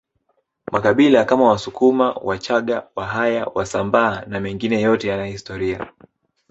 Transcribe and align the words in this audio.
makabila 0.71 1.25
Kama 1.25 1.47
wasukuma 1.49 2.11
wachaga 2.13 2.87
wahaya 2.95 3.45
wasambaa 3.45 4.25
na 4.27 4.39
mengine 4.39 4.81
yote 4.81 5.07
yana 5.07 5.25
historia 5.25 5.87